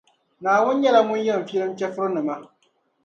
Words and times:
Naawuni 0.41 0.79
nyɛla 0.81 1.01
Ŋun 1.07 1.23
yɛn 1.25 1.41
filim 1.47 1.71
chεfurinima. 1.77 2.35